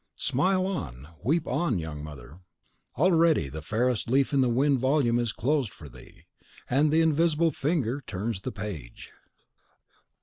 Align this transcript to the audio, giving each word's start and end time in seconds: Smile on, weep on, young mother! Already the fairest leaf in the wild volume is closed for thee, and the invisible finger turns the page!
Smile 0.15 0.65
on, 0.65 1.09
weep 1.23 1.45
on, 1.45 1.77
young 1.77 2.03
mother! 2.03 2.39
Already 2.97 3.49
the 3.49 3.61
fairest 3.61 4.09
leaf 4.09 4.33
in 4.33 4.41
the 4.41 4.49
wild 4.49 4.79
volume 4.79 5.19
is 5.19 5.31
closed 5.31 5.71
for 5.71 5.87
thee, 5.89 6.25
and 6.67 6.91
the 6.91 7.01
invisible 7.01 7.51
finger 7.51 8.01
turns 8.07 8.41
the 8.41 8.51
page! 8.51 9.11